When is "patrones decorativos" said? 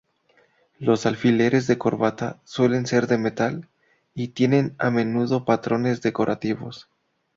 5.45-6.89